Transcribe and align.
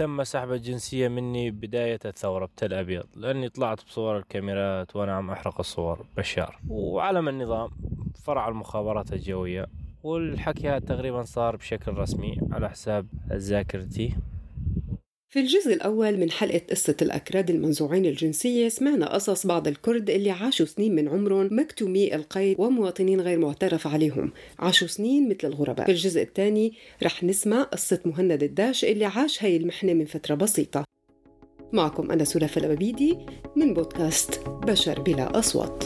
تم 0.00 0.24
سحب 0.24 0.52
الجنسية 0.52 1.08
مني 1.08 1.50
بداية 1.50 1.98
الثورة 2.04 2.46
بتل 2.46 2.74
أبيض 2.74 3.04
لأني 3.14 3.48
طلعت 3.48 3.84
بصور 3.84 4.18
الكاميرات 4.18 4.96
وأنا 4.96 5.12
عم 5.12 5.30
أحرق 5.30 5.58
الصور 5.58 6.06
بشار. 6.16 6.58
وعلم 6.68 7.28
النظام 7.28 7.70
فرع 8.24 8.48
المخابرات 8.48 9.12
الجوية 9.12 9.66
والحكي 10.02 10.68
هذا 10.68 10.78
تقريبا 10.78 11.22
صار 11.22 11.56
بشكل 11.56 11.92
رسمي 11.92 12.40
على 12.52 12.70
حساب 12.70 13.06
ذاكرتي 13.32 14.14
في 15.30 15.40
الجزء 15.40 15.74
الأول 15.74 16.16
من 16.16 16.30
حلقة 16.30 16.60
قصة 16.70 16.96
الأكراد 17.02 17.50
المنزوعين 17.50 18.06
الجنسية 18.06 18.68
سمعنا 18.68 19.14
قصص 19.14 19.46
بعض 19.46 19.68
الكرد 19.68 20.10
اللي 20.10 20.30
عاشوا 20.30 20.66
سنين 20.66 20.94
من 20.94 21.08
عمرهم 21.08 21.48
مكتومي 21.52 22.14
القيد 22.14 22.56
ومواطنين 22.60 23.20
غير 23.20 23.38
معترف 23.38 23.86
عليهم. 23.86 24.32
عاشوا 24.58 24.86
سنين 24.86 25.28
مثل 25.28 25.48
الغرباء. 25.48 25.86
في 25.86 25.92
الجزء 25.92 26.22
الثاني 26.22 26.72
رح 27.02 27.24
نسمع 27.24 27.62
قصة 27.62 28.00
مهند 28.04 28.42
الداش 28.42 28.84
اللي 28.84 29.04
عاش 29.04 29.44
هاي 29.44 29.56
المحنة 29.56 29.92
من 29.92 30.04
فترة 30.04 30.34
بسيطة. 30.34 30.84
معكم 31.72 32.10
أنا 32.10 32.24
سلافة 32.24 32.58
الأبابيدي 32.58 33.18
من 33.56 33.74
بودكاست 33.74 34.40
بشر 34.48 35.00
بلا 35.00 35.38
أصوات. 35.38 35.84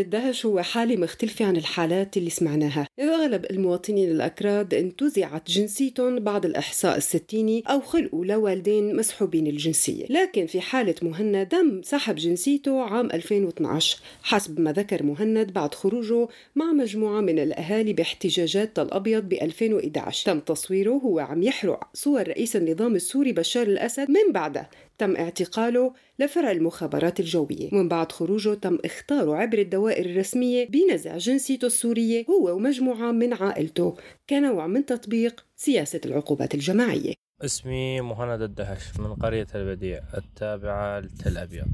الدهش 0.00 0.46
هو 0.46 0.62
حالة 0.62 0.96
مختلفة 0.96 1.44
عن 1.44 1.56
الحالات 1.56 2.16
اللي 2.16 2.30
سمعناها. 2.30 2.86
أغلب 3.00 3.44
المواطنين 3.50 4.10
الأكراد 4.10 4.74
انتزعت 4.74 5.50
جنسيتهم 5.50 6.18
بعد 6.18 6.46
الإحصاء 6.46 6.96
الستيني 6.96 7.62
أو 7.66 7.80
خلقوا 7.80 8.24
لوالدين 8.24 8.96
مسحوبين 8.96 9.46
الجنسية. 9.46 10.06
لكن 10.10 10.46
في 10.46 10.60
حالة 10.60 10.94
مهند 11.02 11.46
تم 11.46 11.82
سحب 11.82 12.14
جنسيته 12.14 12.82
عام 12.82 13.06
2012 13.06 13.98
حسب 14.22 14.60
ما 14.60 14.72
ذكر 14.72 15.02
مهند 15.02 15.52
بعد 15.52 15.74
خروجه 15.74 16.28
مع 16.56 16.72
مجموعة 16.72 17.20
من 17.20 17.38
الأهالي 17.38 17.92
باحتجاجات 17.92 18.76
تل 18.76 18.88
أبيض 18.90 19.22
ب 19.22 19.32
2011 19.32 20.32
تم 20.32 20.40
تصويره 20.40 20.90
هو 20.90 21.18
عم 21.18 21.42
يحرق. 21.42 21.88
صور 21.94 22.28
رئيس 22.28 22.56
النظام 22.56 22.94
السوري 22.94 23.32
بشار 23.32 23.66
الأسد 23.66 24.10
من 24.10 24.32
بعدها 24.32 24.70
تم 25.00 25.16
اعتقاله 25.16 25.92
لفرع 26.18 26.50
المخابرات 26.50 27.20
الجوية. 27.20 27.68
ومن 27.72 27.88
بعد 27.88 28.12
خروجه 28.12 28.54
تم 28.54 28.78
اختاره 28.84 29.36
عبر 29.36 29.58
الدوائر 29.58 30.06
الرسمية 30.06 30.68
بنزع 30.68 31.16
جنسيته 31.16 31.66
السورية 31.66 32.24
هو 32.30 32.56
ومجموعة 32.56 33.12
من 33.12 33.34
عائلته 33.34 33.96
كنوع 34.30 34.66
من 34.66 34.86
تطبيق 34.86 35.44
سياسة 35.56 36.00
العقوبات 36.04 36.54
الجماعية. 36.54 37.14
اسمي 37.44 38.00
مهند 38.00 38.42
الدهش 38.42 38.98
من 38.98 39.14
قرية 39.14 39.46
البديع 39.54 40.00
التابعة 40.16 41.00
لتل 41.00 41.38
أبيض. 41.38 41.66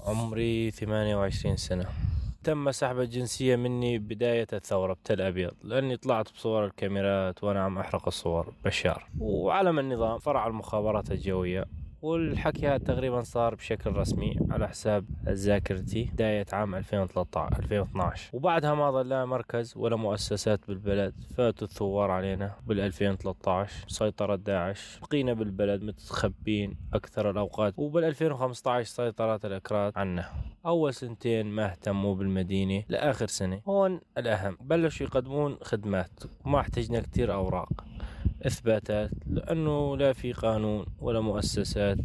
عمري 0.00 0.70
28 0.70 1.56
سنة. 1.56 1.86
تم 2.44 2.70
سحب 2.72 3.00
الجنسية 3.00 3.56
مني 3.56 3.98
بداية 3.98 4.46
الثورة 4.52 4.92
بتل 4.92 5.20
أبيض 5.20 5.52
لأني 5.64 5.96
طلعت 5.96 6.32
بصور 6.32 6.64
الكاميرات 6.64 7.44
وأنا 7.44 7.60
عم 7.60 7.78
أحرق 7.78 8.06
الصور. 8.06 8.54
بشار. 8.64 9.06
وعلم 9.18 9.78
النظام 9.78 10.18
فرع 10.18 10.46
المخابرات 10.46 11.10
الجوية. 11.10 11.64
والحكي 12.02 12.68
هذا 12.68 12.78
تقريبا 12.78 13.22
صار 13.22 13.54
بشكل 13.54 13.92
رسمي 13.92 14.36
على 14.50 14.68
حساب 14.68 15.04
ذاكرتي 15.28 16.10
بداية 16.12 16.46
عام 16.52 16.74
2013 16.74 17.58
2012 17.58 18.30
وبعدها 18.32 18.74
ما 18.74 18.90
ظل 18.90 19.26
مركز 19.26 19.74
ولا 19.76 19.96
مؤسسات 19.96 20.66
بالبلد 20.68 21.14
فاتوا 21.36 21.66
الثوار 21.66 22.10
علينا 22.10 22.56
بال 22.66 22.80
2013 22.80 23.84
سيطرة 23.88 24.36
داعش 24.36 24.98
بقينا 25.02 25.32
بالبلد 25.32 25.82
متخبين 25.82 26.76
أكثر 26.94 27.30
الأوقات 27.30 27.74
وبال 27.76 28.04
2015 28.04 28.88
سيطرت 28.88 29.44
الأكراد 29.44 29.92
عنا. 29.96 30.30
أول 30.66 30.94
سنتين 30.94 31.46
ما 31.46 31.66
اهتموا 31.66 32.14
بالمدينة 32.14 32.84
لآخر 32.88 33.26
سنة 33.26 33.60
هون 33.68 34.00
الأهم. 34.18 34.56
بلشوا 34.60 35.06
يقدمون 35.06 35.56
خدمات 35.62 36.20
وما 36.44 36.60
احتجنا 36.60 37.00
كتير 37.00 37.34
أوراق. 37.34 37.84
إثباتات 38.46 39.10
لأنه 39.26 39.96
لا 39.96 40.12
في 40.12 40.32
قانون 40.32 40.86
ولا 41.00 41.20
مؤسسات. 41.20 41.98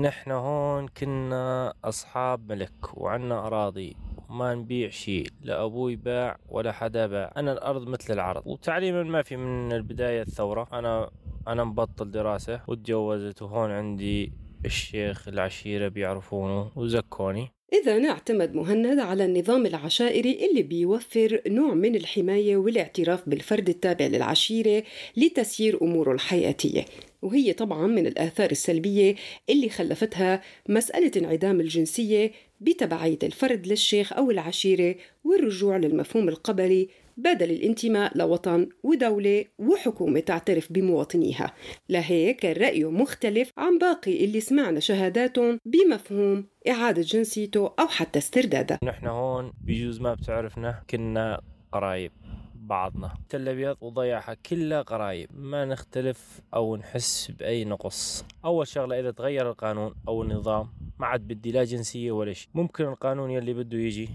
نحن 0.00 0.30
هون 0.30 0.88
كنا 0.88 1.74
أصحاب 1.84 2.52
ملك 2.52 2.98
وعنا 2.98 3.46
أراضي 3.46 3.96
ما 4.30 4.54
نبيع 4.54 4.88
شيء 4.88 5.26
لا 5.42 5.64
أبوي 5.64 5.96
باع 5.96 6.36
ولا 6.48 6.72
حدا 6.72 7.06
باع. 7.06 7.32
أنا 7.36 7.52
الأرض 7.52 7.88
مثل 7.88 8.12
العرض. 8.12 8.42
وتعليما 8.46 9.02
ما 9.02 9.22
في 9.22 9.36
من 9.36 9.72
البداية 9.72 10.22
الثورة. 10.22 10.68
أنا 10.72 11.10
أنا 11.48 11.64
مبطل 11.64 12.10
دراسة 12.10 12.60
وتجوزت 12.68 13.42
وهون 13.42 13.70
عندي 13.70 14.32
الشيخ 14.64 15.28
العشيرة 15.28 15.88
بيعرفونه 15.88 16.70
وزكوني. 16.76 17.52
إذا 17.72 18.08
اعتمد 18.10 18.54
مهند 18.54 18.98
على 18.98 19.24
النظام 19.24 19.66
العشائري 19.66 20.46
اللي 20.46 20.62
بيوفر 20.62 21.40
نوع 21.46 21.74
من 21.74 21.96
الحماية 21.96 22.56
والاعتراف 22.56 23.28
بالفرد 23.28 23.68
التابع 23.68 24.06
للعشيرة 24.06 24.82
لتسيير 25.16 25.82
أموره 25.82 26.12
الحياتية. 26.12 26.84
وهي 27.22 27.52
طبعا 27.52 27.86
من 27.86 28.06
الآثار 28.06 28.50
السلبية 28.50 29.14
اللي 29.50 29.68
خلفتها 29.68 30.42
مسألة 30.68 31.10
انعدام 31.16 31.60
الجنسية 31.60 32.32
بتبعية 32.60 33.18
الفرد 33.22 33.66
للشيخ 33.66 34.12
أو 34.12 34.30
العشيرة 34.30 34.94
والرجوع 35.24 35.76
للمفهوم 35.76 36.28
القبلي 36.28 36.88
بدل 37.16 37.50
الانتماء 37.50 38.18
لوطن 38.18 38.68
ودولة 38.82 39.44
وحكومة 39.58 40.20
تعترف 40.20 40.72
بمواطنيها. 40.72 41.54
لهيك 41.88 42.40
كان 42.40 42.62
رأيه 42.62 42.90
مختلف 42.90 43.52
عن 43.56 43.78
باقي 43.78 44.24
اللي 44.24 44.40
سمعنا 44.40 44.80
شهاداتهم 44.80 45.58
بمفهوم 45.64 46.46
إعادة 46.68 47.02
جنسيته 47.02 47.72
أو 47.80 47.86
حتى 47.86 48.18
استردادها 48.18 48.78
نحن 48.84 49.06
هون 49.06 49.52
بجوز 49.60 50.00
ما 50.00 50.14
بتعرفنا 50.14 50.82
كنا 50.90 51.40
قرايب 51.72 52.12
بعضنا. 52.54 53.14
تل 53.28 53.48
أبيض 53.48 53.76
وضيعها 53.80 54.34
كلها 54.34 54.82
قرايب. 54.82 55.28
ما 55.32 55.64
نختلف 55.64 56.40
أو 56.54 56.76
نحس 56.76 57.30
بأي 57.30 57.64
نقص. 57.64 58.24
أول 58.44 58.66
شغلة 58.66 59.00
إذا 59.00 59.10
تغير 59.10 59.50
القانون 59.50 59.94
أو 60.08 60.22
النظام 60.22 60.68
ما 60.98 61.06
عاد 61.06 61.20
بدي 61.20 61.52
لا 61.52 61.64
جنسية 61.64 62.12
ولا 62.12 62.32
شيء. 62.32 62.48
ممكن 62.54 62.84
القانون 62.84 63.30
يلي 63.30 63.54
بده 63.54 63.78
يجي 63.78 64.08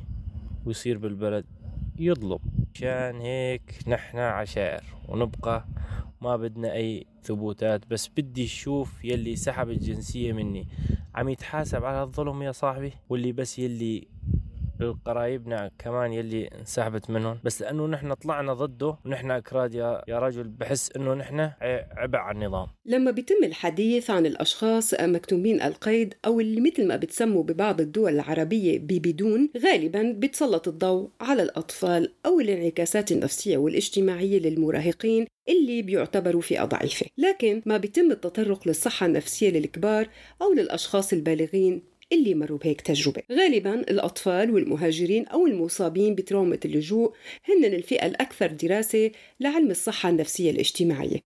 ويصير 0.66 0.98
بالبلد 0.98 1.46
يظلم. 2.00 2.40
عشان 2.76 3.22
هيك 3.22 3.80
نحن 3.88 4.18
عشائر 4.18 4.84
ونبقى 5.08 5.66
ما 6.22 6.36
بدنا 6.38 6.74
أي 6.74 7.06
ثبوتات 7.24 7.88
بس 7.88 8.10
بدي 8.18 8.46
أشوف 8.46 9.06
يلي 9.06 9.36
سحب 9.36 9.70
الجنسية 9.70 10.34
مني. 10.34 10.68
عم 11.16 11.30
يتحاسب 11.30 11.86
على 11.86 12.04
الظلم 12.04 12.42
يا 12.42 12.52
صاحبي 12.52 12.94
واللي 13.10 13.32
بس 13.32 13.60
يلي 13.60 14.08
قرايبنا 15.06 15.72
كمان 15.80 16.14
يلي 16.14 16.48
انسحبت 16.48 17.10
منهم. 17.10 17.40
بس 17.44 17.62
لأنه 17.62 17.88
نحن 17.88 18.14
طلعنا 18.14 18.54
ضده 18.54 18.98
ونحن 19.06 19.32
أكراد 19.32 19.74
يا, 19.76 20.02
يا 20.08 20.20
رجل 20.20 20.44
بحس 20.48 20.92
إنه 20.96 21.14
نحن 21.14 21.40
عبء 21.98 22.18
على 22.18 22.38
النظام. 22.38 22.68
لما 22.86 23.12
بيتم 23.12 23.44
الحديث 23.44 24.10
عن 24.10 24.26
الأشخاص 24.26 24.94
مكتومين 24.94 25.62
القيد 25.62 26.14
أو 26.26 26.40
اللي 26.40 26.62
مثل 26.62 26.88
ما 26.88 26.96
بتسموا 26.96 27.44
ببعض 27.44 27.82
الدول 27.82 28.14
العربية 28.14 28.80
ببدون 28.80 29.50
غالبا 29.58 30.16
بتسلط 30.18 30.68
الضوء 30.68 31.10
على 31.22 31.44
الأطفال 31.44 32.14
أو 32.26 32.40
الانعكاسات 32.40 33.12
النفسية 33.12 33.58
والاجتماعية 33.58 34.40
للمراهقين 34.40 35.28
اللي 35.50 35.82
بيعتبروا 35.82 36.42
فئة 36.42 36.66
ضعيفة 36.66 37.06
لكن 37.18 37.62
ما 37.66 37.78
بيتم 37.78 38.12
التطرق 38.12 38.68
للصحة 38.68 39.06
النفسية 39.06 39.50
للكبار 39.50 40.08
أو 40.42 40.54
للأشخاص 40.54 41.14
البالغين 41.14 41.82
اللي 42.14 42.36
مروا 42.36 42.58
بهيك 42.58 42.82
تجربة. 42.82 43.22
غالبا 43.32 43.74
الأطفال 43.74 44.52
والمهاجرين 44.52 45.28
أو 45.28 45.48
المصابين 45.48 46.16
بترومة 46.16 46.60
اللجوء 46.66 47.14
هن 47.46 47.66
الفئة 47.66 48.06
الأكثر 48.06 48.48
دراسة 48.48 49.12
لعلم 49.40 49.72
الصحة 49.72 50.10
النفسية 50.10 50.52
الاجتماعية. 50.52 51.20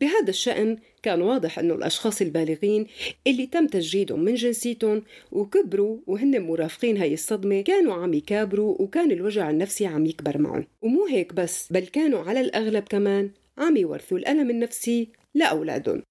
بهذا 0.00 0.28
الشأن 0.28 0.76
كان 1.02 1.22
واضح 1.22 1.58
أنه 1.58 1.74
الأشخاص 1.74 2.22
البالغين 2.22 2.86
اللي 3.26 3.46
تم 3.46 3.66
تجريدهم 3.66 4.20
من 4.20 4.34
جنسيتهم 4.34 5.02
وكبروا 5.32 5.98
وهن 6.06 6.42
مرافقين 6.42 6.96
هاي 6.96 7.14
الصدمة 7.14 7.60
كانوا 7.60 7.94
عم 7.94 8.14
يكابروا 8.14 8.82
وكان 8.82 9.10
الوجع 9.10 9.50
النفسي 9.50 9.86
عم 9.86 10.06
يكبر 10.06 10.38
معهم. 10.38 10.66
ومو 10.82 11.06
هيك 11.06 11.32
بس 11.34 11.72
بل 11.72 11.86
كانوا 11.86 12.20
على 12.20 12.40
الأغلب 12.40 12.84
كمان 12.84 13.30
عم 13.58 13.76
يورثوا 13.76 14.18
الألم 14.18 14.50
النفسي 14.50 15.08
لأولادهم. 15.34 16.02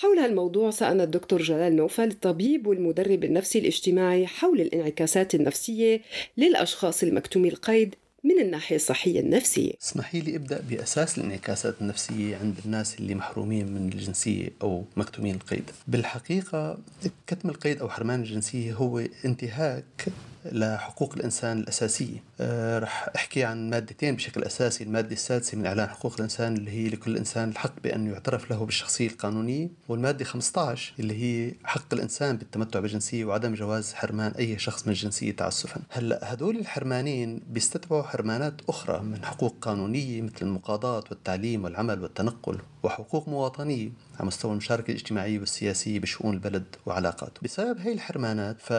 حول 0.00 0.18
هالموضوع 0.18 0.70
سألنا 0.70 1.04
الدكتور 1.04 1.42
جلال 1.42 1.76
نوفل 1.76 2.08
الطبيب 2.08 2.66
والمدرب 2.66 3.24
النفسي 3.24 3.58
الاجتماعي 3.58 4.26
حول 4.26 4.60
الانعكاسات 4.60 5.34
النفسية 5.34 6.00
للأشخاص 6.36 7.02
المكتومي 7.02 7.48
القيد 7.48 7.94
من 8.24 8.40
الناحية 8.40 8.76
الصحية 8.76 9.20
النفسية. 9.20 9.72
اسمحي 9.82 10.20
لي 10.20 10.36
أبدأ 10.36 10.62
بأساس 10.70 11.18
الانعكاسات 11.18 11.74
النفسية 11.80 12.36
عند 12.36 12.54
الناس 12.64 12.98
اللي 12.98 13.14
محرومين 13.14 13.72
من 13.72 13.92
الجنسية 13.92 14.48
أو 14.62 14.84
مكتومين 14.96 15.34
القيد. 15.34 15.70
بالحقيقة 15.88 16.78
كتم 17.26 17.48
القيد 17.48 17.80
أو 17.80 17.88
حرمان 17.88 18.20
الجنسية 18.20 18.74
هو 18.74 19.02
انتهاك 19.24 20.06
لحقوق 20.52 21.14
الإنسان 21.16 21.58
الأساسية. 21.58 22.22
أه 22.40 22.78
رح 22.78 23.08
أحكي 23.16 23.44
عن 23.44 23.70
مادتين 23.70 24.16
بشكل 24.16 24.42
أساسي. 24.44 24.84
المادة 24.84 25.12
السادسة 25.12 25.58
من 25.58 25.66
إعلان 25.66 25.88
حقوق 25.88 26.14
الإنسان 26.14 26.56
اللي 26.56 26.70
هي 26.70 26.88
لكل 26.88 27.16
إنسان 27.16 27.48
الحق 27.48 27.80
بأن 27.84 28.06
يعترف 28.06 28.50
له 28.50 28.64
بالشخصية 28.64 29.06
القانونية 29.08 29.68
والمادة 29.88 30.24
15 30.24 30.92
اللي 31.00 31.14
هي 31.22 31.54
حق 31.64 31.94
الإنسان 31.94 32.36
بالتمتع 32.36 32.80
بالجنسية 32.80 33.24
وعدم 33.24 33.54
جواز 33.54 33.92
حرمان 33.94 34.32
أي 34.32 34.58
شخص 34.58 34.86
من 34.86 34.92
الجنسية 34.92 35.32
تعسفا. 35.36 35.80
هلأ 35.90 36.32
هدول 36.32 36.56
الحرمانين 36.56 37.42
بيستتبعوا 37.50 38.02
حرمانات 38.02 38.54
أخرى 38.68 39.02
من 39.02 39.24
حقوق 39.24 39.56
قانونية 39.60 40.22
مثل 40.22 40.34
المقاضاة 40.42 41.04
والتعليم 41.10 41.64
والعمل 41.64 42.02
والتنقل 42.02 42.58
وحقوق 42.82 43.28
مواطنية 43.28 43.90
على 44.18 44.26
مستوى 44.26 44.52
المشاركة 44.52 44.90
الاجتماعية 44.90 45.38
والسياسية 45.38 45.98
بشؤون 45.98 46.34
البلد 46.34 46.64
وعلاقاته. 46.86 47.40
بسبب 47.42 47.78
هاي 47.80 47.92
الحرمانات 47.92 48.56
ف 48.60 48.72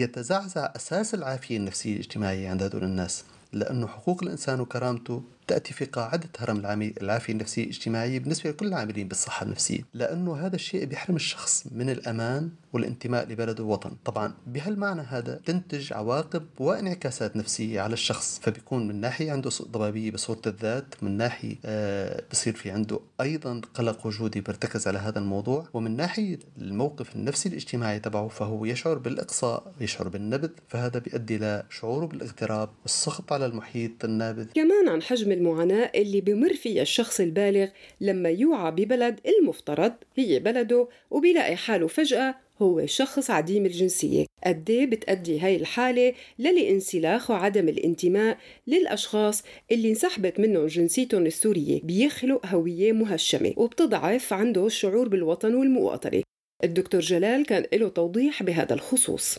يتزعزع 0.00 0.72
أساس 0.76 1.14
العافية 1.14 1.56
النفسية 1.56 1.92
الاجتماعية 1.94 2.50
عند 2.50 2.62
هذول 2.62 2.84
الناس 2.84 3.24
لأنه 3.52 3.86
حقوق 3.86 4.22
الإنسان 4.22 4.60
وكرامته 4.60 5.22
تأتي 5.46 5.74
في 5.74 5.84
قاعدة 5.84 6.28
هرم 6.38 6.82
العافية 7.02 7.32
النفسية 7.32 7.64
الاجتماعية 7.64 8.18
بالنسبة 8.18 8.50
لكل 8.50 8.66
العاملين 8.66 9.08
بالصحة 9.08 9.46
النفسية 9.46 9.80
لأنه 9.94 10.36
هذا 10.36 10.54
الشيء 10.56 10.84
بيحرم 10.84 11.16
الشخص 11.16 11.66
من 11.72 11.90
الأمان 11.90 12.50
والانتماء 12.72 13.28
لبلده 13.28 13.64
ووطن. 13.64 13.90
طبعا 14.04 14.34
بهالمعنى 14.46 15.00
هذا 15.00 15.40
تنتج 15.46 15.92
عواقب 15.92 16.46
وانعكاسات 16.58 17.36
نفسية 17.36 17.80
على 17.80 17.92
الشخص 17.92 18.40
فبيكون 18.42 18.88
من 18.88 19.00
ناحية 19.00 19.32
عنده 19.32 19.50
ضبابية 19.62 20.10
بصورة 20.10 20.40
الذات 20.46 20.94
من 21.02 21.16
ناحية 21.16 21.56
آه 21.64 22.22
بصير 22.32 22.54
في 22.54 22.70
عنده 22.70 23.00
أيضا 23.20 23.60
قلق 23.74 24.06
وجودي 24.06 24.40
بيرتكز 24.40 24.88
على 24.88 24.98
هذا 24.98 25.18
الموضوع 25.18 25.68
ومن 25.74 25.96
ناحية 25.96 26.38
الموقف 26.58 27.16
النفسي 27.16 27.48
الاجتماعي 27.48 28.00
تبعه 28.00 28.28
فهو 28.28 28.64
يشعر 28.64 28.98
بالإقصاء 28.98 29.72
يشعر 29.80 30.08
بالنبذ 30.08 30.50
فهذا 30.68 30.98
بيؤدي 30.98 31.38
لشعوره 31.38 32.06
بالإغتراب 32.06 32.68
والسخط 32.82 33.32
على 33.32 33.46
المحيط 33.46 34.04
النابذ. 34.04 34.46
كمان 34.54 34.88
عن 34.88 35.02
حجم 35.02 35.32
المعاناة 35.36 35.92
اللي 35.94 36.20
بمر 36.20 36.54
فيها 36.54 36.82
الشخص 36.82 37.20
البالغ 37.20 37.68
لما 38.00 38.28
يوعى 38.28 38.70
ببلد 38.70 39.20
المفترض 39.26 39.92
هي 40.16 40.38
بلده 40.38 40.88
وبيلاقي 41.10 41.56
حاله 41.56 41.86
فجأة 41.86 42.34
هو 42.62 42.86
شخص 42.86 43.30
عديم 43.30 43.66
الجنسية. 43.66 44.26
قد 44.46 44.70
إيه 44.70 44.86
بتأدي 44.86 45.40
هاي 45.40 45.56
الحالة 45.56 46.14
للانسلاخ 46.38 47.30
وعدم 47.30 47.68
الانتماء 47.68 48.38
للأشخاص 48.66 49.42
اللي 49.72 49.88
انسحبت 49.90 50.40
منهم 50.40 50.66
جنسيتهم 50.66 51.26
السورية؟ 51.26 51.80
بيخلق 51.82 52.46
هوية 52.46 52.92
مهشمة 52.92 53.52
وبتضعف 53.56 54.32
عنده 54.32 54.66
الشعور 54.66 55.08
بالوطن 55.08 55.54
والمواطنة 55.54 56.22
الدكتور 56.64 57.00
جلال 57.00 57.46
كان 57.46 57.64
له 57.72 57.88
توضيح 57.88 58.42
بهذا 58.42 58.74
الخصوص. 58.74 59.38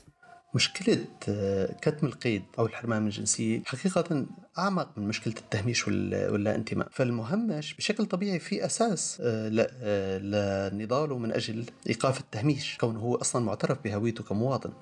مشكلة 0.58 1.06
آه، 1.30 1.76
كتم 1.82 2.08
القيد 2.08 2.44
أو 2.60 2.66
الحرمان 2.66 3.06
الجنسية 3.06 3.64
حقيقة 3.66 4.26
أعمق 4.58 4.90
من 4.98 5.08
مشكلة 5.08 5.34
التهميش 5.38 5.88
واللا 5.88 6.56
انتماء 6.56 6.88
فالمهمش 6.92 7.74
بشكل 7.74 8.06
طبيعي 8.06 8.40
في 8.40 8.66
أساس 8.66 9.18
آه، 9.22 9.70
آه، 9.82 10.70
لنضاله 10.70 11.18
من 11.18 11.32
أجل 11.32 11.66
إيقاف 11.90 12.20
التهميش 12.20 12.78
كونه 12.78 13.00
هو 13.00 13.16
أصلا 13.16 13.46
معترف 13.46 13.78
بهويته 13.84 14.24
كمواطن. 14.24 14.74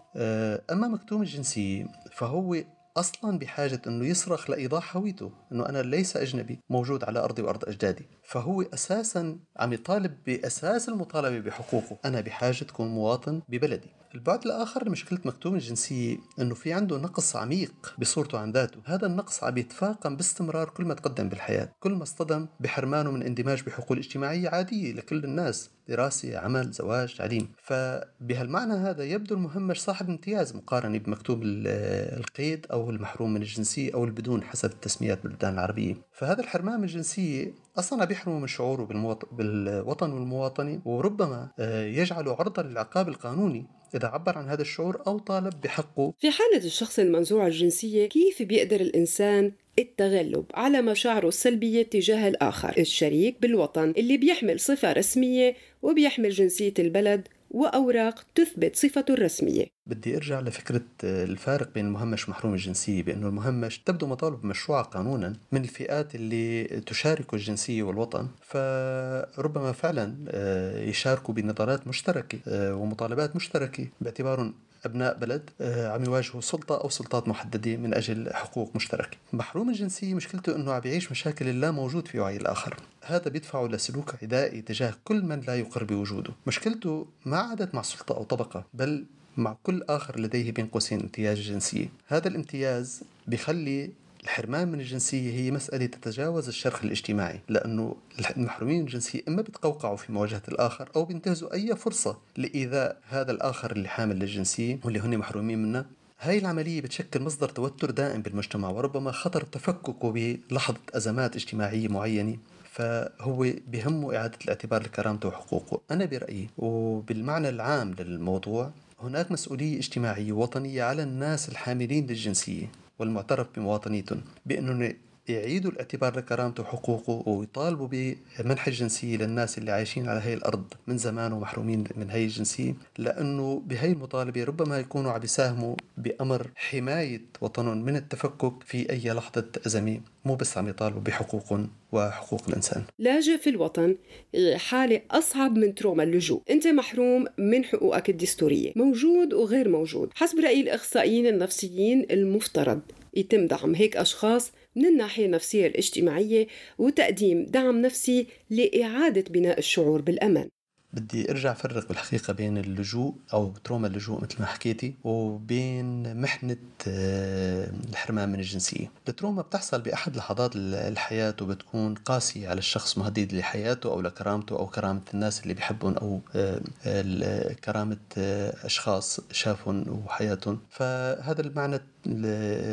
أما 0.71 0.87
مكتوم 0.87 1.21
الجنسية 1.21 1.87
فهو 2.11 2.55
أصلا 2.97 3.39
بحاجة 3.39 3.81
إنه 3.87 4.05
يصرخ 4.05 4.49
لإيضاح 4.49 4.97
هويته 4.97 5.31
إنه 5.51 5.69
أنا 5.69 5.81
ليس 5.81 6.17
أجنبي 6.17 6.59
موجود 6.69 7.03
على 7.03 7.19
أرضي 7.19 7.41
وأرض 7.41 7.65
أجدادي. 7.65 8.07
فهو 8.23 8.61
أساسا 8.61 9.39
عم 9.57 9.73
يطالب 9.73 10.23
بأساس 10.25 10.89
المطالبة 10.89 11.39
بحقوقه 11.39 11.97
أنا 12.05 12.21
بحاجة 12.21 12.63
تكون 12.63 12.87
مواطن 12.87 13.41
ببلدي. 13.49 13.89
البعد 14.15 14.45
الآخر 14.45 14.87
لمشكلة 14.87 15.19
مكتوم 15.25 15.55
الجنسية 15.55 16.17
أنه 16.39 16.55
في 16.55 16.73
عنده 16.73 16.97
نقص 16.97 17.35
عميق 17.35 17.95
بصورته 17.97 18.37
عن 18.37 18.51
ذاته. 18.51 18.79
هذا 18.85 19.07
النقص 19.07 19.43
عم 19.43 19.57
يتفاقم 19.57 20.15
باستمرار 20.15 20.69
كل 20.69 20.85
ما 20.85 20.93
تقدم 20.93 21.29
بالحياة. 21.29 21.69
كل 21.79 21.91
ما 21.91 22.03
اصطدم 22.03 22.47
بحرمانه 22.59 23.11
من 23.11 23.23
اندماج 23.23 23.63
بحقوق 23.63 23.97
اجتماعية 23.97 24.49
عادية 24.49 24.93
لكل 24.93 25.23
الناس. 25.23 25.69
دراسة 25.89 26.37
عمل 26.37 26.71
زواج 26.71 27.15
تعليم. 27.15 27.47
فبهالمعنى 27.63 28.73
هذا 28.73 29.03
يبدو 29.03 29.35
المهمش 29.35 29.81
صاحب 29.81 30.09
امتياز 30.09 30.55
مقارنة 30.55 30.97
بمكتوب 30.97 31.41
القيد 31.43 32.65
أو 32.71 32.89
المحروم 32.89 33.33
من 33.33 33.41
الجنسية 33.41 33.93
أو 33.93 34.03
البدون 34.05 34.43
حسب 34.43 34.71
التسميات 34.71 35.23
بالبلدان 35.23 35.53
العربية. 35.53 35.95
فهذا 36.13 36.41
الحرمان 36.41 36.77
من 36.77 36.83
الجنسية 36.83 37.53
أصلا 37.77 38.05
بيحرمه 38.05 38.39
من 38.39 38.47
شعوره 38.47 38.83
بالوطن 39.31 40.11
والمواطنة 40.11 40.81
وربما 40.85 41.49
آه، 41.59 41.85
يجعله 41.85 42.35
عرضة 42.35 42.63
للعقاب 42.63 43.07
القانوني 43.07 43.65
إذا 43.95 44.07
عبر 44.07 44.37
عن 44.37 44.49
هذا 44.49 44.61
الشعور 44.61 45.01
أو 45.07 45.19
طالب 45.19 45.61
بحقه. 45.61 46.13
في 46.19 46.31
حالة 46.31 46.65
الشخص 46.65 46.99
المنزوع 46.99 47.47
الجنسية 47.47 48.09
كيف 48.09 48.41
بيقدر 48.41 48.81
الإنسان 48.81 49.51
التغلب 49.79 50.45
على 50.53 50.81
مشاعره 50.81 51.27
السلبية 51.27 51.83
تجاه 51.83 52.27
الآخر. 52.27 52.73
الشريك 52.77 53.41
بالوطن 53.41 53.93
اللي 53.97 54.17
بيحمل 54.17 54.59
صفة 54.59 54.93
رسمية 54.93 55.55
وبيحمل 55.81 56.29
جنسية 56.29 56.73
البلد 56.79 57.27
وأوراق 57.51 58.25
تثبت 58.35 58.75
صفته 58.75 59.13
الرسمية. 59.13 59.74
بدي 59.87 60.17
ارجع 60.17 60.39
لفكرة 60.39 60.81
الفارق 61.03 61.73
بين 61.73 61.85
المهمش 61.85 62.27
ومحروم 62.27 62.53
الجنسية 62.53 63.03
بأنه 63.03 63.27
المهمش 63.27 63.79
تبدو 63.79 64.07
مطالب 64.07 64.45
مشروعه 64.45 64.83
قانونا 64.83 65.33
من 65.51 65.63
الفئات 65.63 66.15
اللي 66.15 66.63
تشارك 66.63 67.33
الجنسية 67.33 67.83
والوطن 67.83 68.27
فربما 68.41 69.71
فعلا 69.71 70.15
آه، 70.29 70.83
يشاركوا 70.83 71.33
بنظرات 71.33 71.87
مشتركة 71.87 72.39
آه، 72.47 72.75
ومطالبات 72.75 73.35
مشتركة 73.35 73.87
باعتبارهم 74.01 74.53
أبناء 74.85 75.17
بلد 75.17 75.49
آه، 75.61 75.91
عم 75.91 76.03
يواجهوا 76.03 76.41
سلطة 76.41 76.81
أو 76.81 76.89
سلطات 76.89 77.27
محددة 77.27 77.77
من 77.77 77.93
أجل 77.93 78.33
حقوق 78.33 78.75
مشتركة. 78.75 79.17
محروم 79.33 79.69
الجنسية 79.69 80.13
مشكلته 80.13 80.55
أنه 80.55 80.73
عم 80.73 80.81
يعيش 80.85 81.11
مشاكل 81.11 81.61
لا 81.61 81.71
موجود 81.71 82.07
في 82.07 82.19
وعي 82.19 82.37
الآخر. 82.37 82.75
هذا 83.03 83.29
بيدفعه 83.29 83.67
لسلوك 83.67 84.15
عدائي 84.23 84.61
تجاه 84.61 84.93
كل 85.03 85.23
من 85.23 85.39
لا 85.39 85.55
يقر 85.55 85.83
بوجوده. 85.83 86.33
مشكلته 86.47 87.07
ما 87.25 87.37
عادت 87.37 87.75
مع 87.75 87.81
سلطة 87.81 88.15
أو 88.15 88.23
طبقة 88.23 88.65
بل 88.73 89.05
مع 89.37 89.55
كل 89.63 89.83
آخر 89.89 90.19
لديه 90.19 90.51
بين 90.51 90.67
قوسين 90.67 91.01
امتياز 91.01 91.39
جنسي. 91.39 91.89
هذا 92.07 92.27
الامتياز 92.27 93.01
بيخلي 93.27 93.91
الحرمان 94.25 94.67
من 94.67 94.79
الجنسية 94.79 95.33
هي 95.33 95.51
مسألة 95.51 95.85
تتجاوز 95.85 96.47
الشرخ 96.47 96.83
الاجتماعي 96.83 97.39
لأنه 97.49 97.95
المحرومين 98.37 98.81
الجنسية 98.81 99.21
إما 99.27 99.41
بتقوقعوا 99.41 99.97
في 99.97 100.11
مواجهة 100.11 100.41
الآخر 100.47 100.89
أو 100.95 101.05
بينتهزوا 101.05 101.53
أي 101.53 101.75
فرصة 101.75 102.17
لإيذاء 102.37 102.97
هذا 103.09 103.31
الآخر 103.31 103.71
اللي 103.71 103.87
حامل 103.87 104.19
للجنسية 104.19 104.79
واللي 104.83 104.99
هن 104.99 105.17
محرومين 105.17 105.63
منها 105.63 105.85
هاي 106.19 106.37
العملية 106.37 106.81
بتشكل 106.81 107.21
مصدر 107.21 107.49
توتر 107.49 107.91
دائم 107.91 108.21
بالمجتمع 108.21 108.69
وربما 108.69 109.11
خطر 109.11 109.41
تفككه 109.41 110.11
بلحظة 110.49 110.77
أزمات 110.93 111.35
اجتماعية 111.35 111.87
معينة 111.87 112.37
فهو 112.71 113.47
بهمه 113.67 114.15
إعادة 114.15 114.37
الاعتبار 114.43 114.83
لكرامته 114.83 115.29
وحقوقه. 115.29 115.81
أنا 115.91 116.05
برأيي 116.05 116.49
وبالمعنى 116.57 117.49
العام 117.49 117.95
للموضوع 117.99 118.71
هناك 118.99 119.31
مسؤولية 119.31 119.77
اجتماعية 119.77 120.31
وطنية 120.31 120.83
على 120.83 121.03
الناس 121.03 121.49
الحاملين 121.49 122.07
للجنسية 122.07 122.71
والمعترف 122.99 123.47
بمواطنيتهم 123.55 124.21
بأنهم 124.45 124.93
يعيدوا 125.27 125.71
الاعتبار 125.71 126.17
لكرامته 126.17 126.63
وحقوقه 126.63 127.29
ويطالبوا 127.29 127.87
بمنح 127.87 128.67
الجنسية 128.67 129.17
للناس 129.17 129.57
اللي 129.57 129.71
عايشين 129.71 130.09
على 130.09 130.19
هاي 130.19 130.33
الأرض 130.33 130.73
من 130.87 130.97
زمان 130.97 131.33
ومحرومين 131.33 131.83
من 131.95 132.09
هاي 132.09 132.23
الجنسية 132.23 132.73
لأنه 132.97 133.61
بهاي 133.65 133.91
المطالبة 133.91 134.43
ربما 134.43 134.79
يكونوا 134.79 135.11
عم 135.11 135.23
يساهموا 135.23 135.75
بأمر 135.97 136.51
حماية 136.55 137.21
وطنهم 137.41 137.77
من 137.77 137.95
التفكك 137.95 138.53
في 138.65 138.89
أي 138.89 139.11
لحظة 139.13 139.45
أزمة 139.67 139.99
مو 140.25 140.35
بس 140.35 140.57
عم 140.57 140.69
يطالبوا 140.69 141.01
بحقوقهم 141.01 141.69
وحقوق 141.91 142.41
الإنسان. 142.49 142.83
لاجئ 142.99 143.37
في 143.37 143.49
الوطن 143.49 143.95
هي 144.35 144.57
حالة 144.57 145.01
أصعب 145.11 145.57
من 145.57 145.75
تروما 145.75 146.03
اللجوء. 146.03 146.41
أنت 146.49 146.67
محروم 146.67 147.25
من 147.37 147.65
حقوقك 147.65 148.09
الدستورية 148.09 148.73
موجود 148.75 149.33
وغير 149.33 149.69
موجود. 149.69 150.09
حسب 150.15 150.39
رأي 150.39 150.61
الإخصائيين 150.61 151.27
النفسيين 151.27 152.05
المفترض 152.11 152.81
يتم 153.13 153.47
دعم 153.47 153.75
هيك 153.75 153.97
أشخاص 153.97 154.51
من 154.75 154.85
الناحية 154.85 155.25
النفسية 155.25 155.67
الاجتماعية 155.67 156.47
وتقديم 156.77 157.45
دعم 157.45 157.81
نفسي 157.81 158.27
لإعادة 158.49 159.23
بناء 159.29 159.59
الشعور 159.59 160.01
بالأمان. 160.01 160.49
بدي 160.93 161.31
أرجع 161.31 161.53
فرق 161.53 161.87
بالحقيقة 161.87 162.33
بين 162.33 162.57
اللجوء 162.57 163.13
أو 163.33 163.53
تروما 163.63 163.87
اللجوء 163.87 164.21
مثل 164.21 164.35
ما 164.39 164.45
حكيتي 164.45 164.93
وبين 165.03 166.21
محنة 166.21 166.57
آه، 166.87 167.71
الحرمان 167.89 168.29
من 168.29 168.39
الجنسية. 168.39 168.91
ال 169.07 169.12
trauma 169.12 169.41
بتحصل 169.41 169.81
بأحد 169.81 170.17
لحظات 170.17 170.51
الحياة 170.55 171.35
وبتكون 171.41 171.93
قاسية 171.95 172.49
على 172.49 172.59
الشخص 172.59 172.97
مهدد 172.97 173.33
لحياته 173.33 173.91
أو 173.91 174.01
لكرامته 174.01 174.59
أو 174.59 174.67
كرامة 174.67 175.01
الناس 175.13 175.43
اللي 175.43 175.53
بيحبهم 175.53 175.93
أو 175.93 176.19
آه، 176.35 177.53
كرامة 177.53 177.97
آه، 178.17 178.65
أشخاص 178.65 179.19
شافهم 179.31 180.03
وحياتهم. 180.05 180.59
فهذا 180.69 181.41
المعنى 181.41 181.79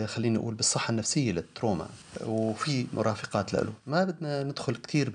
خليني 0.07 0.39
أقول 0.39 0.55
بالصحة 0.55 0.91
النفسية 0.91 1.33
لل 1.33 1.46
trauma 1.46 1.87
وفي 2.27 2.87
مرافقات 2.95 3.55
له. 3.55 3.73
ما 3.87 4.05
بدنا 4.05 4.43
ندخل 4.43 4.77
كثير 4.77 5.11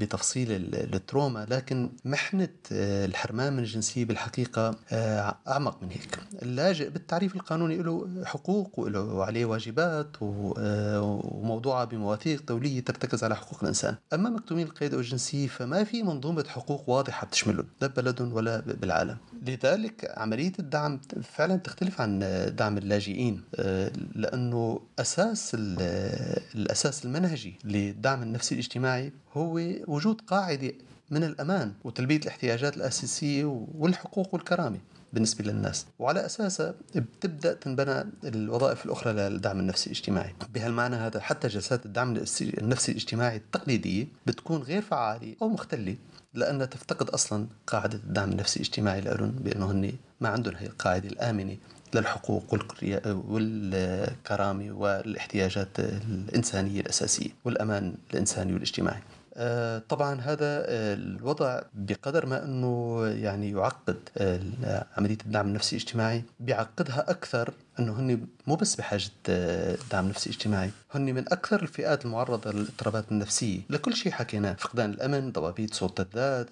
بتفصيل 0.00 0.46
ال 0.74 0.84
trauma 0.84 1.46
لكن 1.50 1.90
محنة 2.04 2.48
آه، 2.72 3.04
الحرمان 3.06 3.52
من 3.52 3.58
الجنسية 3.58 4.04
بالحقيقة 4.04 4.74
آه، 4.92 5.34
أعمق 5.48 5.82
من 5.82 5.88
هيك. 5.90 6.18
اللاجئ 6.42 6.90
بالتعريف 6.90 7.34
القانوني 7.36 7.76
له 7.76 8.08
حقوق 8.24 8.78
وله 8.80 9.24
عليه 9.24 9.44
واجبات 9.44 10.16
آه، 10.22 11.20
وموضوعه 11.24 11.84
بمواثيق 11.84 12.42
دوليه 12.48 12.80
ترتكز 12.80 13.24
على 13.24 13.36
حقوق 13.36 13.58
الإنسان. 13.62 13.96
أما 14.12 14.30
مكتومين 14.30 14.66
القيد 14.66 14.94
أو 14.94 15.00
الجنسيه 15.00 15.46
فما 15.46 15.84
في 15.84 16.02
منظومة 16.02 16.44
حقوق 16.48 16.88
واضحة 16.90 17.26
بتشملهم 17.26 17.66
لا 17.80 17.86
ببلد 17.86 18.20
ولا 18.20 18.60
بالعالم. 18.60 19.16
لذلك 19.46 20.12
عملية 20.16 20.52
الدعم 20.58 21.00
فعلا 21.22 21.56
تختلف 21.56 22.00
عن 22.00 22.18
دعم 22.58 22.78
اللاجئين. 22.78 23.21
لأنه 24.14 24.80
أساس 24.98 25.50
الأساس 26.54 27.04
المنهجي 27.04 27.54
للدعم 27.64 28.22
النفسي 28.22 28.54
الاجتماعي 28.54 29.12
هو 29.36 29.60
وجود 29.86 30.20
قاعدة 30.20 30.72
من 31.10 31.24
الأمان 31.24 31.72
وتلبية 31.84 32.16
الاحتياجات 32.16 32.76
الأساسية 32.76 33.44
والحقوق 33.74 34.34
والكرامة 34.34 34.78
بالنسبة 35.12 35.44
للناس. 35.44 35.86
وعلى 35.98 36.26
أساسها 36.26 36.74
بتبدأ 36.94 37.54
تنبنى 37.54 38.04
الوظائف 38.24 38.84
الأخرى 38.86 39.12
للدعم 39.12 39.60
النفسي 39.60 39.86
الاجتماعي. 39.90 40.34
بهالمعنى 40.54 40.96
هذا 40.96 41.20
حتى 41.20 41.48
جلسات 41.48 41.86
الدعم 41.86 42.10
النفسي 42.40 42.92
الاجتماعي 42.92 43.36
التقليدية 43.36 44.06
بتكون 44.26 44.62
غير 44.62 44.82
فعالة 44.82 45.36
أو 45.42 45.48
مختلة 45.48 45.96
لأنها 46.34 46.66
تفتقد 46.66 47.08
أصلا 47.10 47.46
قاعدة 47.66 47.98
الدعم 47.98 48.30
النفسي 48.32 48.60
الاجتماعي 48.60 49.00
لهم 49.00 49.30
بأنه 49.30 49.70
هن 49.70 49.92
ما 50.20 50.28
عندهم 50.28 50.54
هي 50.56 50.66
القاعدة 50.66 51.08
الآمنة 51.08 51.56
للحقوق 51.94 52.44
والكرامة 53.28 54.72
والاحتياجات 54.72 55.78
الإنسانية 55.78 56.80
الأساسية 56.80 57.30
والأمان 57.44 57.94
الإنساني 58.12 58.52
والاجتماعي. 58.52 59.02
آه، 59.34 59.82
طبعا 59.88 60.20
هذا 60.20 60.64
آه، 60.66 60.94
الوضع 60.94 61.60
بقدر 61.74 62.26
ما 62.26 62.44
إنه 62.44 63.06
يعني 63.06 63.50
يعقد 63.50 63.96
آه، 64.18 64.86
عملية 64.96 65.18
الدعم 65.26 65.46
النفسي 65.46 65.76
الاجتماعي 65.76 66.24
بيعقدها 66.40 67.10
أكثر 67.10 67.54
إنه 67.78 68.00
هن 68.00 68.26
مو 68.46 68.54
بس 68.54 68.74
بحاجة 68.74 69.10
دعم 69.90 70.08
نفسي 70.08 70.30
اجتماعي 70.30 70.70
هن 70.94 71.02
من 71.14 71.32
أكثر 71.32 71.62
الفئات 71.62 72.04
المعرضة 72.04 72.50
للاضطرابات 72.52 73.12
النفسية. 73.12 73.60
لكل 73.70 73.96
شيء 73.96 74.12
حكيناه 74.12 74.52
فقدان 74.52 74.90
الأمن 74.90 75.32
ضبابيه 75.32 75.66
صوت 75.66 76.00
الذات 76.00 76.48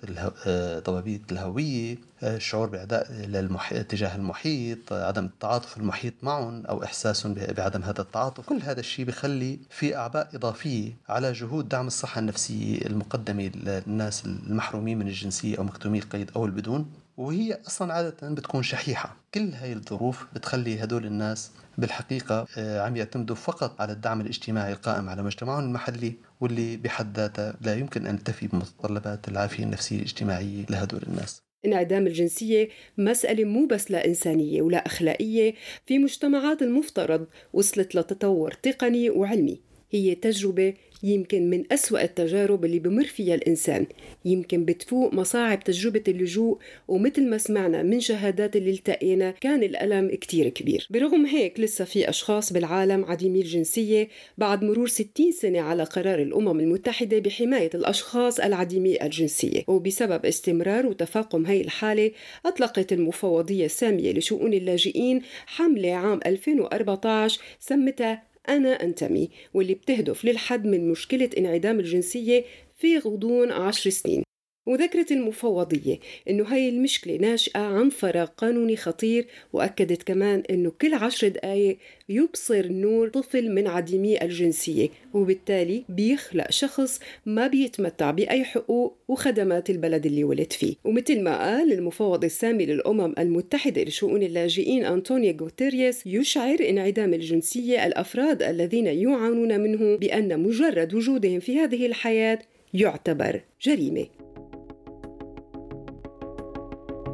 ضبابيه 0.86 1.20
الهوية 1.32 1.98
الشعور 2.22 2.68
بعداء 2.68 3.12
للمح... 3.12 3.82
تجاه 3.82 4.16
المحيط 4.16 4.92
عدم 4.92 5.24
التعاطف 5.24 5.76
المحيط 5.76 6.14
معهم 6.22 6.66
أو 6.66 6.84
احساسهم 6.84 7.34
بعدم 7.34 7.82
هذا 7.82 8.00
التعاطف. 8.00 8.46
كل 8.46 8.60
هذا 8.62 8.80
الشيء 8.80 9.04
بخلي 9.04 9.58
في 9.70 9.96
أعباء 9.96 10.28
إضافية 10.34 10.92
على 11.08 11.32
جهود 11.32 11.68
دعم 11.68 11.86
الصحة 11.86 12.18
النفسية 12.18 12.86
المقدمة 12.86 13.50
للناس 13.54 14.24
المحرومين 14.26 14.98
من 14.98 15.08
الجنسية 15.08 15.58
أو 15.58 15.64
مكتومي 15.64 15.98
القيد 15.98 16.30
أو 16.36 16.46
البدون. 16.46 16.90
وهي 17.20 17.58
أصلا 17.66 17.92
عادة 17.92 18.34
بتكون 18.34 18.62
شحيحة. 18.62 19.16
كل 19.34 19.52
هاي 19.52 19.72
الظروف 19.72 20.26
بتخلي 20.34 20.84
هدول 20.84 21.06
الناس 21.06 21.50
بالحقيقة 21.78 22.46
آه، 22.58 22.80
عم 22.80 22.96
يعتمدوا 22.96 23.36
فقط 23.36 23.80
على 23.80 23.92
الدعم 23.92 24.20
الاجتماعي 24.20 24.72
القائم 24.72 25.08
على 25.08 25.22
مجتمعهم 25.22 25.64
المحلي 25.64 26.14
واللي 26.40 26.76
بحد 26.76 27.16
ذاته 27.16 27.54
لا 27.60 27.74
يمكن 27.74 28.06
أن 28.06 28.24
تفي 28.24 28.46
بمتطلبات 28.46 29.28
العافية 29.28 29.64
النفسية 29.64 29.96
الاجتماعية 29.96 30.66
لهدول 30.70 31.02
الناس. 31.08 31.42
انعدام 31.66 32.06
الجنسية 32.06 32.68
مسألة 32.98 33.44
مو 33.44 33.66
بس 33.66 33.90
لا 33.90 34.06
إنسانية 34.06 34.62
ولا 34.62 34.86
أخلاقية 34.86 35.54
في 35.86 35.98
مجتمعات 35.98 36.62
المفترض 36.62 37.26
وصلت 37.52 37.94
لتطور 37.94 38.52
تقني 38.52 39.10
وعلمي. 39.10 39.69
هي 39.90 40.14
تجربة 40.14 40.74
يمكن 41.02 41.50
من 41.50 41.64
أسوأ 41.72 42.02
التجارب 42.02 42.64
اللي 42.64 42.78
بمر 42.78 43.04
فيها 43.04 43.34
الإنسان. 43.34 43.86
يمكن 44.24 44.64
بتفوق 44.64 45.14
مصاعب 45.14 45.64
تجربة 45.64 46.02
اللجوء 46.08 46.58
ومثل 46.88 47.26
ما 47.28 47.38
سمعنا 47.38 47.82
من 47.82 48.00
شهادات 48.00 48.56
اللي 48.56 48.70
التقينا 48.70 49.30
كان 49.30 49.62
الألم 49.62 50.10
كتير 50.10 50.48
كبير. 50.48 50.86
برغم 50.90 51.26
هيك 51.26 51.60
لسه 51.60 51.84
في 51.84 52.08
أشخاص 52.08 52.52
بالعالم 52.52 53.04
عديمي 53.04 53.40
الجنسية 53.40 54.08
بعد 54.38 54.64
مرور 54.64 54.88
60 54.88 55.32
سنة 55.32 55.60
على 55.60 55.84
قرار 55.84 56.22
الأمم 56.22 56.60
المتحدة 56.60 57.18
بحماية 57.18 57.70
الأشخاص 57.74 58.40
العديمي 58.40 59.02
الجنسية. 59.02 59.62
وبسبب 59.68 60.26
استمرار 60.26 60.86
وتفاقم 60.86 61.46
هي 61.46 61.60
الحالة 61.60 62.10
أطلقت 62.46 62.92
المفوضية 62.92 63.64
السامية 63.64 64.12
لشؤون 64.12 64.54
اللاجئين 64.54 65.22
حملة 65.46 65.92
عام 65.92 66.20
2014 66.26 67.40
سمتها 67.60 68.29
أنا 68.50 68.82
أنتمي 68.82 69.30
واللي 69.54 69.74
بتهدف 69.74 70.24
للحد 70.24 70.66
من 70.66 70.90
مشكلة 70.90 71.30
انعدام 71.38 71.80
الجنسية 71.80 72.44
في 72.76 72.98
غضون 72.98 73.52
عشر 73.52 73.90
سنين. 73.90 74.29
وذكرت 74.66 75.12
المفوضية 75.12 75.98
أنه 76.30 76.44
هاي 76.44 76.68
المشكلة 76.68 77.16
ناشئة 77.16 77.60
عن 77.60 77.88
فراغ 77.88 78.26
قانوني 78.26 78.76
خطير 78.76 79.26
وأكدت 79.52 80.02
كمان 80.02 80.42
أنه 80.50 80.72
كل 80.80 80.94
عشر 80.94 81.28
دقايق 81.28 81.78
يبصر 82.08 82.66
نور 82.66 83.08
طفل 83.08 83.54
من 83.54 83.66
عديمي 83.66 84.22
الجنسية 84.22 84.88
وبالتالي 85.14 85.84
بيخلق 85.88 86.50
شخص 86.50 87.00
ما 87.26 87.46
بيتمتع 87.46 88.10
بأي 88.10 88.44
حقوق 88.44 88.96
وخدمات 89.08 89.70
البلد 89.70 90.06
اللي 90.06 90.24
ولد 90.24 90.52
فيه. 90.52 90.74
ومثل 90.84 91.22
ما 91.22 91.38
قال 91.38 91.72
المفوض 91.72 92.24
السامي 92.24 92.66
للأمم 92.66 93.14
المتحدة 93.18 93.82
لشؤون 93.82 94.22
اللاجئين 94.22 94.84
أنطونيو 94.84 95.36
غوتيريس 95.40 96.06
يشعر 96.06 96.56
انعدام 96.68 97.14
الجنسية 97.14 97.86
الأفراد 97.86 98.42
الذين 98.42 98.86
يعانون 98.86 99.60
منه 99.60 99.96
بأن 99.96 100.40
مجرد 100.40 100.94
وجودهم 100.94 101.40
في 101.40 101.58
هذه 101.58 101.86
الحياة 101.86 102.38
يعتبر 102.74 103.40
جريمة. 103.62 104.19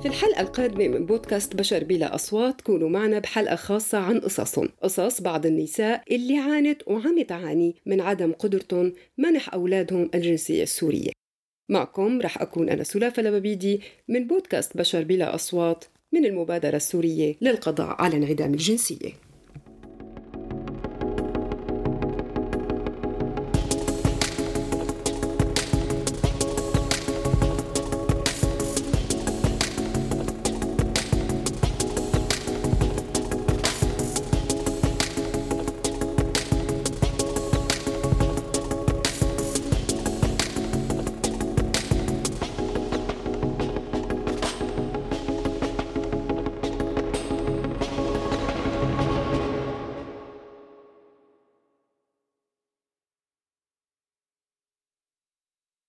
في 0.02 0.08
الحلقة 0.08 0.40
القادمة 0.40 0.88
من 0.88 1.06
بودكاست 1.06 1.56
بشر 1.56 1.84
بلا 1.84 2.14
أصوات 2.14 2.60
كونوا 2.60 2.88
معنا 2.88 3.18
بحلقة 3.18 3.56
خاصة 3.56 3.98
عن 3.98 4.20
قصصهم. 4.20 4.68
قصص 4.82 5.20
بعض 5.20 5.46
النساء 5.46 6.14
اللي 6.14 6.38
عانت 6.38 6.82
وعم 6.86 7.22
تعاني 7.22 7.74
من 7.86 8.00
عدم 8.00 8.32
قدرتهم 8.32 8.92
منح 9.18 9.54
أولادهم 9.54 10.10
الجنسية 10.14 10.62
السورية. 10.62 11.10
معكم 11.68 12.20
رح 12.20 12.42
أكون 12.42 12.68
أنا 12.68 12.84
سلافة 12.84 13.22
لببيدي 13.22 13.80
من 14.08 14.26
بودكاست 14.26 14.76
بشر 14.76 15.04
بلا 15.04 15.34
أصوات 15.34 15.84
من 16.12 16.24
المبادرة 16.26 16.76
السورية 16.76 17.36
للقضاء 17.40 18.02
على 18.02 18.16
انعدام 18.16 18.54
الجنسية. 18.54 19.25